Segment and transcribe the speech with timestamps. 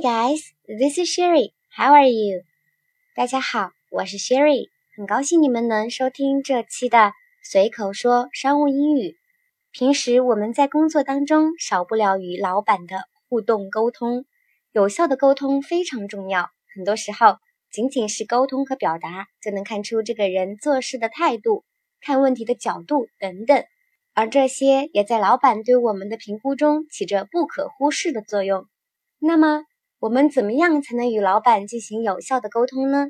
[0.00, 1.52] Guys, this is Sherry.
[1.76, 2.44] How are you?
[3.14, 7.12] 大家好，我是 Sherry，很高兴你们能收听这期的
[7.44, 9.18] 随口说商务英语。
[9.72, 14.24] 平时我们在工作当中少不了与老板的互动沟通，
[14.72, 16.48] 有效的沟通非常重要。
[16.74, 17.36] 很多时候，
[17.70, 21.62] 仅仅是沟通和表达就能看出这个人做事的态度、
[22.00, 23.64] 看问题的角度等等，
[24.14, 28.66] 而这些也在老板对我们的评估中起着不可忽视的作用。
[29.18, 29.66] 那么，
[30.00, 33.08] 我们怎么样才能与老板进行有效的沟通呢？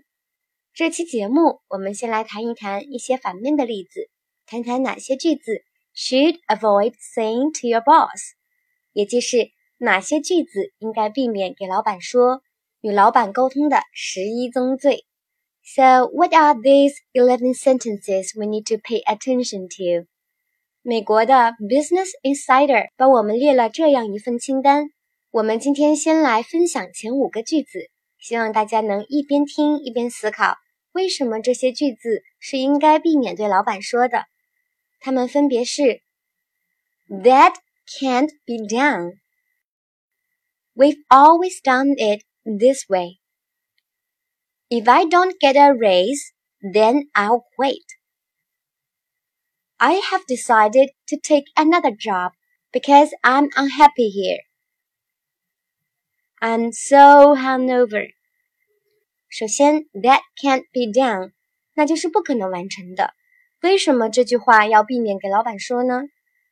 [0.75, 4.11] 这期节目，我们先来谈一谈一些反面的例子，
[4.45, 5.63] 谈谈哪些句子
[5.95, 8.33] should avoid saying to your boss，
[8.93, 12.43] 也就是哪些句子应该避免给老板说，
[12.81, 15.05] 与老板沟通的十一宗罪。
[15.63, 20.09] So what are these eleven sentences we need to pay attention to？
[20.83, 24.91] 美国的 Business Insider 帮我们列了这样一份清单。
[25.32, 30.56] 我们今天先来分享前五个句子，希望大家能一边听一边思考，
[30.94, 34.26] 为什么这些句子是应该避免对老板说的。
[35.00, 36.02] 它们分别是：
[37.10, 37.54] That
[37.86, 39.18] can't be done.
[40.74, 43.20] We've always done it this way.
[44.70, 47.84] If I don't get a raise, then I'll quit.
[49.78, 52.32] I have decided to take another job
[52.72, 54.40] because I'm unhappy here.
[56.41, 58.13] I'm so hungover。
[59.29, 61.33] 首先，that can't be done，
[61.75, 63.13] 那就是不可能完成的。
[63.61, 66.01] 为什么这句话要避免给老板说呢？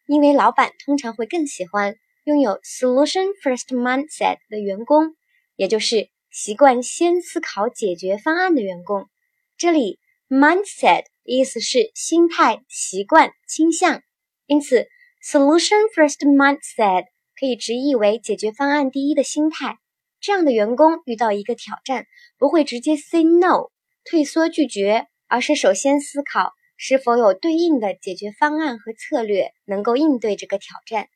[0.06, 5.16] 因为老板通常会更喜欢拥有 solution first mindset 的员工，
[5.56, 9.08] 也就是习惯先思考解决方案的员工。
[9.56, 9.98] 这里
[10.28, 14.02] mindset 意思是心态、习惯、倾向，
[14.44, 14.86] 因此
[15.24, 17.06] solution first mindset。
[17.39, 19.77] 可以直译为解决方案第一的心态。
[20.19, 22.05] 这样的员工遇到一个挑战，
[22.37, 23.71] 不会直接 say no
[24.05, 31.07] 退缩拒绝，而是首先思考是否有对应的解决方案和策略能够应对这个挑战。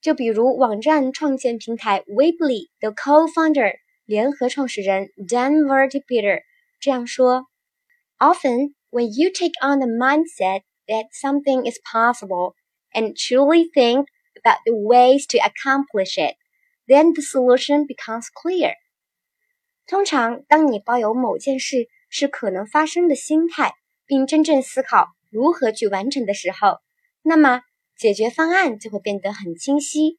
[0.00, 3.74] 就比如网站创建平台 Weebly 的 co-founder
[4.06, 6.42] 联合创始人 Dan Vertipeter
[6.80, 7.46] 这样说：“
[8.18, 12.54] Often when you take on the mindset that something is possible
[12.92, 14.06] and truly think
[14.42, 16.36] about the ways to accomplish it,
[16.86, 18.74] then the solution becomes clear.
[19.86, 23.74] 通常，当你抱有某件事是可能发生的心态，
[24.06, 26.78] 并真正思考如何去完成的时候，
[27.22, 27.62] 那么
[27.96, 30.18] 解决方案就会变得很清晰。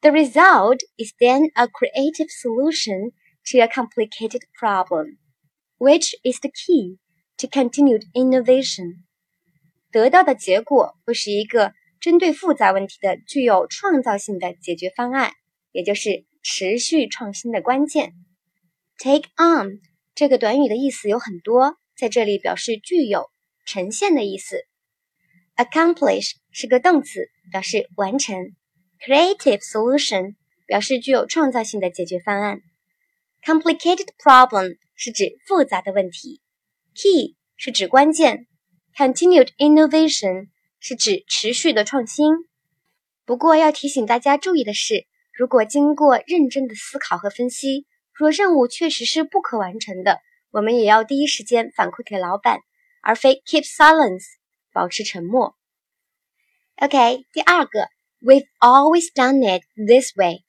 [0.00, 3.12] The result is then a creative solution
[3.50, 5.18] to a complicated problem,
[5.78, 6.98] which is the key
[7.38, 9.04] to continued innovation.
[9.90, 15.33] 得到的结果会是一个 针对复杂问题的具有创造性的解决方案，
[15.71, 18.13] 也就是持续创新的关键。
[18.97, 19.81] Take on
[20.15, 23.29] 这个短语的意思有很多，在这里表示具有、
[23.65, 24.65] 呈现的意思。
[25.55, 28.55] Accomplish 是个动词，表示完成。
[29.05, 32.61] Creative solution 表示具有创造性的解决方案。
[33.43, 36.41] Complicated problem 是指复杂的问题。
[36.95, 38.47] Key 是指关键。
[38.95, 40.47] Continued innovation
[40.79, 42.33] 是指持续的创新。
[43.25, 50.19] 不过要提醒大家注意的是，如果经过认真的思考和分析，若任务确实是不可完成的，
[50.51, 52.59] 我们也要第一时间反馈给老板，
[53.01, 54.23] 而非 keep silence
[54.73, 55.55] 保持沉默。
[56.77, 57.87] OK，第二个
[58.21, 60.43] ，We've always done it this way。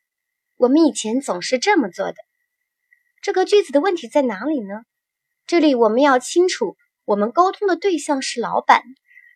[0.56, 2.16] 我们以前总是这么做的。
[3.22, 4.82] 这个句子的问题在哪里呢？
[5.46, 8.82] 这里我们要清楚，我们沟通的对象是老板。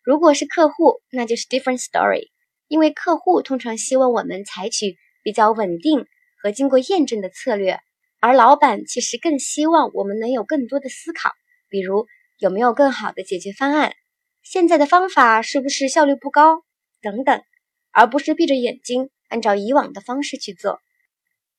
[0.05, 2.29] 如果是客户，那就是 different story，
[2.69, 6.05] 因为客户通常希望我们采取比较稳定
[6.43, 7.81] 和经过验证的策略，
[8.21, 11.33] 而老板其实更希望我们能有更多的思考，
[11.71, 12.07] 比如
[12.39, 13.95] 有没有更好的解决方案，
[14.43, 16.63] 现在的方法是不是效率不高
[17.01, 17.43] 等等，
[17.91, 20.81] 而不是闭着眼睛按照以往的方式去做。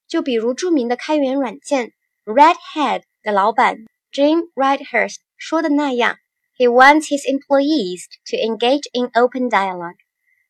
[0.08, 1.94] 就比如著名的开源软件
[2.26, 3.78] Red Hat 的老板
[4.12, 6.20] Jim Redhurst 说的那样。
[6.57, 9.97] He wants his employees to engage in open dialogue.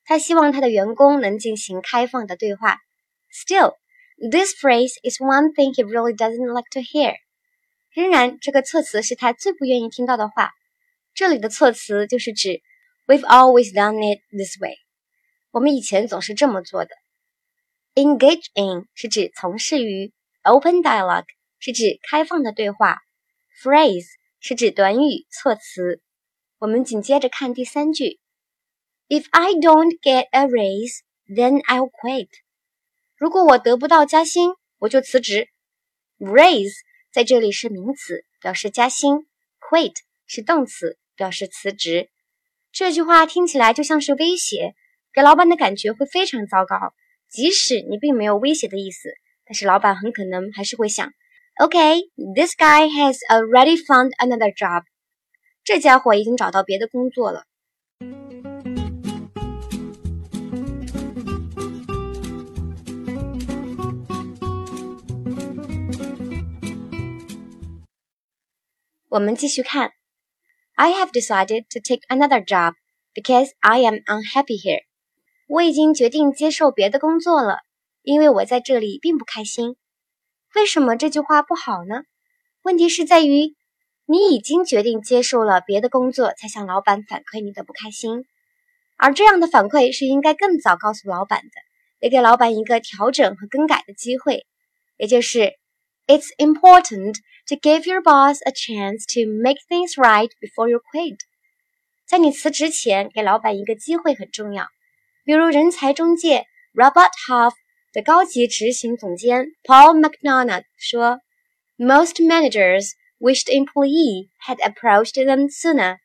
[0.04, 2.78] 他希望他的员工能进行开放的对话。
[3.32, 3.76] Still,
[4.18, 7.14] this phrase is one thing he really doesn't like to hear.
[7.94, 10.50] 仍然，这个措辞是他最不愿意听到的话。
[11.14, 12.60] 这里的措辞就是指
[13.06, 14.76] We've always done it this way.
[15.52, 16.90] 我们以前总是这么做的。
[17.94, 21.26] Engage in 是指从事于，open dialogue
[21.58, 22.98] 是指开放的对话，
[23.62, 24.06] phrase
[24.47, 26.03] 是指短语、措辞。
[26.59, 28.19] 我们紧接着看第三句
[29.09, 32.27] ：If I don't get a raise, then I'll quit。
[33.17, 35.49] 如果我得不到加薪，我就辞职。
[36.19, 36.75] Raise
[37.11, 39.25] 在这里是名词，表示加薪
[39.59, 39.95] ；quit
[40.27, 42.11] 是动词，表示辞职。
[42.71, 44.75] 这句话听起来就像是威胁，
[45.11, 46.93] 给老板的感觉会非常糟糕。
[47.31, 49.09] 即使你并没有威胁的意思，
[49.43, 51.11] 但是老板很可能还是会想
[51.57, 54.83] ：OK，this guy has already found another job。
[55.63, 57.43] 这家伙已经找到别的工作了。
[69.07, 69.91] 我们继续看。
[70.73, 72.73] I have decided to take another job
[73.13, 74.81] because I am unhappy here.
[75.47, 77.59] 我已经决定接受别的工作了，
[78.01, 79.77] 因为我在这里并不开心。
[80.55, 82.03] 为什么这句话不好呢？
[82.61, 83.53] 问题是在于，
[84.05, 88.25] 你已经决定接受了别的工作，才向老板反馈你的不开心。
[88.95, 91.51] 而这样的反馈是应该更早告诉老板的，
[91.99, 94.45] 也给老板一个调整和更改的机会。
[94.95, 95.51] 也就是
[96.07, 97.17] It's important
[97.47, 101.17] to give your boss a chance to make things right before you quit。
[102.07, 104.67] 在你辞职前，给老板一个机会很重要。
[105.25, 107.55] 比如人才中介 Robert Half
[107.94, 115.98] 的高级执行总监 Paul McDonough 说：“Most managers wish the employee had approached them sooner,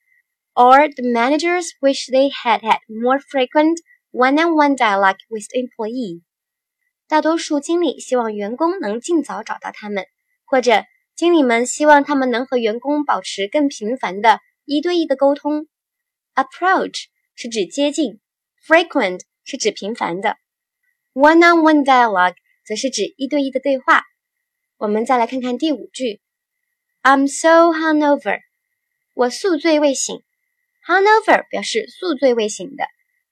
[0.53, 3.77] or the managers wish they had had more frequent
[4.11, 6.21] one-on-one dialogue with the employee。”
[7.07, 10.05] 大多数经理希望员工能尽早找到他们，
[10.45, 10.85] 或者
[11.15, 15.67] 经理们希望他们能和员工保持更频繁的一对一的沟通。
[16.33, 17.05] Approach
[17.35, 18.19] 是指接近，
[18.67, 20.37] frequent 是指频繁的
[21.14, 22.34] ，one-on-one dialogue
[22.64, 24.02] 则是指一对一的对话。
[24.76, 26.20] 我们再来看看第五句
[27.02, 28.40] ：I'm so hungover，
[29.14, 30.22] 我宿醉未醒。
[30.86, 32.84] Hungover 表示宿醉未醒的。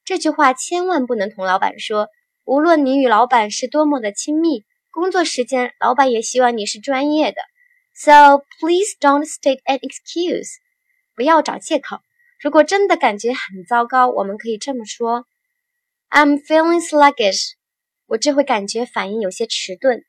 [0.04, 2.08] 这句话千万不能同老板说。
[2.44, 7.42] 无论你与老板是多么的亲密，工作时间，老板也希望你是专业的。
[7.94, 10.48] So please don't state an excuse，
[11.14, 11.98] 不要找借口。
[12.40, 15.26] 如果真的感觉很糟糕，我们可以这么说
[16.08, 17.50] ：I'm feeling sluggish，
[18.08, 20.02] 我这会感觉反应有些迟钝。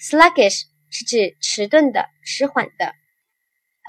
[0.00, 2.94] Sluggish 是指迟钝的、迟缓的。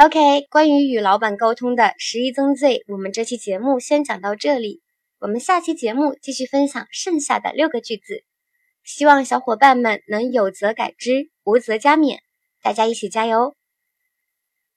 [0.03, 4.81] OK，关于与老板沟通的十一宗罪，我们这期节目先讲到这里。
[5.19, 8.23] 我们下期节目继续分享剩下的六个句子，
[8.83, 12.19] 希望小伙伴们能有则改之，无则加勉。
[12.63, 13.55] 大家一起加油！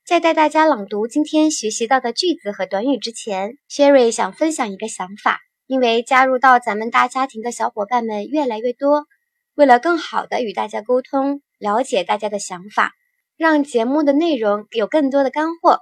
[0.04, 5.40] 在带大家朗读今天学习到的句子和短语之前，Sherry 想分享一个想法。
[5.66, 9.06] 因为加入到咱们大家庭的小伙伴们越来越多，
[9.54, 12.92] 为了更好的与大家沟通，了解大家的想法，
[13.36, 15.78] 让节目的内容有更多的干货。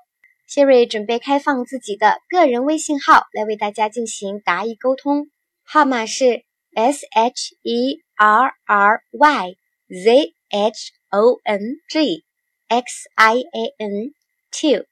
[0.48, 5.30] Siri 准备开放自己的个人微信号来为大家进行答疑沟通，
[5.62, 6.44] 号码是
[6.74, 9.54] S H E R R Y
[9.88, 12.24] Z H O N G
[12.66, 14.12] X I A N
[14.50, 14.89] two。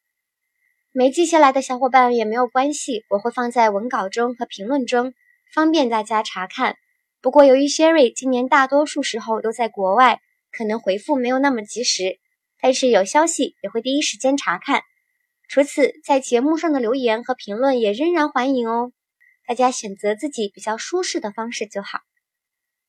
[0.99, 5.15] 没记下来的小伙伴也没有关系，我会放在文稿中和评论中，
[5.55, 6.75] 方便大家查看。
[7.21, 12.19] 不过由于 Siri 今年大多数时候都在国外，可能回复没有那么及时，
[12.61, 14.83] 但是有消息也会第一时间查看。
[15.47, 18.91] 除此，在节目上的留言和评论也仍然欢迎哦。
[19.47, 22.01] 大家选择自己比较舒适的方式就好。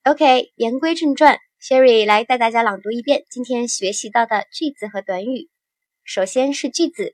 [0.02, 5.48] OK，言归正传，Sherry 来带大家朗读一遍今天学习到的句子和短语。
[6.04, 7.14] 首先是句子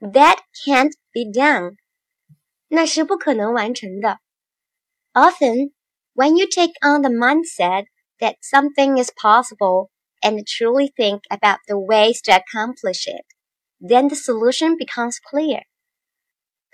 [0.00, 1.76] ：That can't be done，
[2.68, 4.18] 那是不可能完成的。
[5.12, 5.72] Often,
[6.14, 7.86] when you take on the mindset
[8.18, 13.24] that something is possible and truly think about the ways to accomplish it.
[13.80, 15.62] then the solution becomes clear。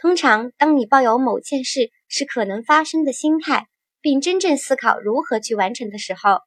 [0.01, 3.67] 通常，当你抱有某件事是可能发生的心态，
[4.01, 6.41] 并真正思考如何去完成的时候，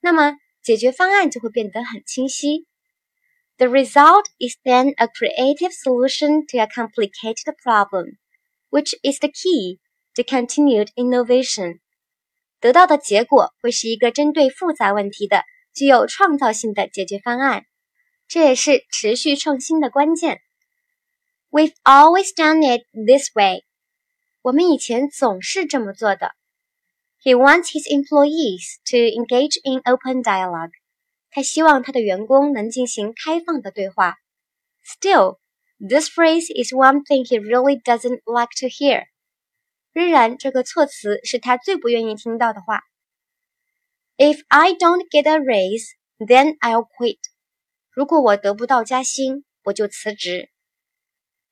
[0.00, 2.66] 那么解决方案就会变得很清晰。
[3.58, 8.18] The result is then a creative solution to a complicated problem,
[8.70, 9.78] which is the key
[10.14, 11.80] to continued innovation。
[12.60, 15.44] 得到的结果会是一个针对复杂问题的、
[15.74, 17.64] 具有创造性的解决方案。
[18.28, 20.40] 这也是持续创新的关键。
[21.50, 23.64] We've always done it this way。
[24.40, 26.30] 我们以前总是这么做的。
[27.22, 30.70] He wants his employees to engage in open dialogue。
[31.35, 34.15] 他希望他的员工能进行开放的对话。
[34.85, 35.39] Still,
[35.85, 39.03] this phrase is one thing he really doesn't like to hear。
[39.91, 42.83] 仍然，这个措辞是他最不愿意听到的话。
[44.15, 45.89] If I don't get a raise,
[46.19, 47.19] then I'll quit。
[47.91, 50.49] 如果我得不到加薪，我就辞职。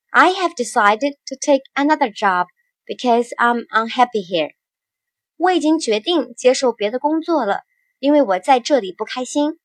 [0.08, 2.46] I have decided to take another job
[2.86, 4.54] because I'm unhappy here。
[5.36, 7.64] 我已经决定接受别的工作了，
[7.98, 9.58] 因为我在这里不开心。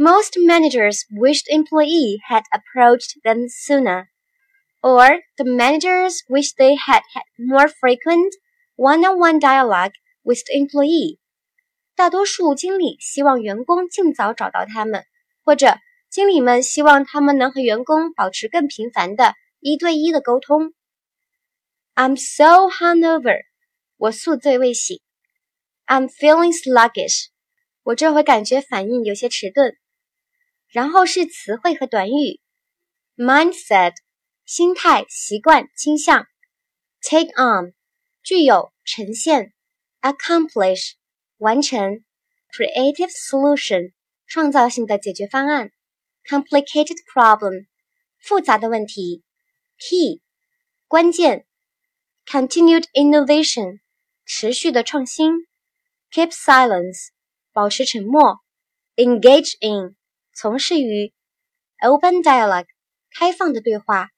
[0.00, 4.06] Most managers wished employee had approached them sooner,
[4.80, 8.32] or the managers wish they had had more frequent
[8.76, 11.18] one-on-one dialogue with the employee.
[11.96, 15.04] 大多数经理希望员工尽早找到他们，
[15.42, 15.76] 或者
[16.08, 20.72] 经理们希望他们能和员工保持更频繁的一对一的沟通。
[21.96, 23.40] I'm so hungover，
[23.96, 25.00] 我宿醉未醒。
[25.88, 27.26] I'm feeling sluggish，
[27.82, 29.76] 我这回感觉反应有些迟钝。
[30.72, 32.40] 然后是词汇和短语：
[33.16, 33.94] mindset，
[34.44, 36.24] 心态、习惯、倾向；
[37.00, 37.74] take on，
[38.22, 39.52] 具有、呈现；
[40.02, 40.92] accomplish，
[41.38, 42.02] 完成；
[42.52, 43.92] creative solution，
[44.26, 45.68] 创造性的解决方案；
[46.24, 47.66] complicated problem，
[48.18, 49.22] 复杂的问题；
[49.78, 50.20] key，
[50.86, 51.44] 关键；
[52.26, 53.80] continued innovation，
[54.26, 55.32] 持续的创新；
[56.12, 57.08] keep silence，
[57.52, 58.40] 保持沉默；
[58.96, 59.96] engage in。
[60.35, 61.13] 从事于
[61.79, 62.65] open dialogue
[63.11, 64.09] 开放的对话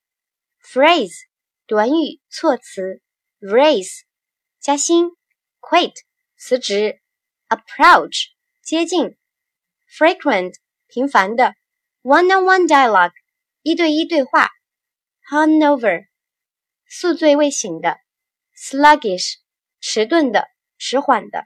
[0.63, 1.25] ，phrase
[1.67, 3.01] 短语措辞
[3.41, 4.03] ，raise
[4.62, 5.10] 加薪
[5.60, 5.93] ，quit
[6.38, 7.01] 辞职
[7.50, 8.27] ，approach
[8.63, 9.17] 接近
[9.89, 10.53] ，frequent
[10.88, 11.53] 频繁的
[12.03, 13.13] ，one-on-one dialogue
[13.62, 14.50] 一对一对话
[15.29, 16.07] ，hungover
[16.88, 17.98] 宿醉未醒的
[18.57, 19.36] ，sluggish
[19.81, 21.45] 迟钝的迟缓的。